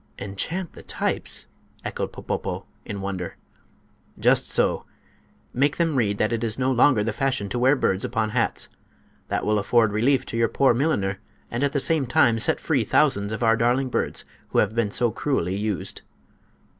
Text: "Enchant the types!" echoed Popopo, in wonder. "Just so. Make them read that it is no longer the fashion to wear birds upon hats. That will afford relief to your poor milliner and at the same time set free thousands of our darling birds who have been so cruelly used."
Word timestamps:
"Enchant 0.17 0.73
the 0.73 0.81
types!" 0.81 1.45
echoed 1.85 2.11
Popopo, 2.11 2.65
in 2.85 3.01
wonder. 3.01 3.37
"Just 4.17 4.49
so. 4.49 4.83
Make 5.53 5.77
them 5.77 5.95
read 5.95 6.17
that 6.17 6.33
it 6.33 6.43
is 6.43 6.57
no 6.57 6.71
longer 6.71 7.03
the 7.03 7.13
fashion 7.13 7.49
to 7.49 7.59
wear 7.59 7.75
birds 7.75 8.03
upon 8.03 8.31
hats. 8.31 8.67
That 9.27 9.45
will 9.45 9.59
afford 9.59 9.91
relief 9.93 10.25
to 10.25 10.37
your 10.37 10.49
poor 10.49 10.73
milliner 10.73 11.19
and 11.51 11.63
at 11.63 11.71
the 11.73 11.79
same 11.79 12.07
time 12.07 12.39
set 12.39 12.59
free 12.59 12.83
thousands 12.83 13.31
of 13.31 13.43
our 13.43 13.55
darling 13.55 13.89
birds 13.89 14.25
who 14.49 14.57
have 14.57 14.73
been 14.73 14.89
so 14.89 15.11
cruelly 15.11 15.55
used." 15.55 16.01